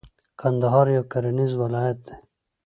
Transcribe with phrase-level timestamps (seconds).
[0.39, 2.15] کندهار یو کرنیز ولایت دی.